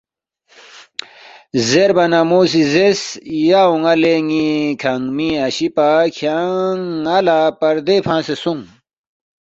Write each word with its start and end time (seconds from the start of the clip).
زیربا 1.67 2.05
نہ 2.11 2.19
مو 2.29 2.39
سی 2.51 2.61
زیرس، 2.71 3.03
”یا 3.49 3.61
اون٘ا 3.69 3.93
لے 4.01 4.13
ن٘ی 4.27 4.45
کھانگمی 4.81 5.29
اشی 5.45 5.67
پا 5.75 5.87
کھیانگ 6.15 6.79
ن٘ا 7.03 7.17
لہ 7.25 7.37
پردے 7.59 7.95
فنگسے 8.05 8.35
سونگ 8.41 8.63